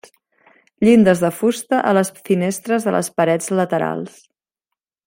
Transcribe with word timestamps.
Llindes 0.87 1.21
de 1.25 1.31
fusta 1.41 1.83
a 1.91 1.93
les 1.99 2.11
finestres 2.31 2.89
de 2.89 2.95
les 2.99 3.13
parets 3.21 3.53
laterals. 3.63 4.19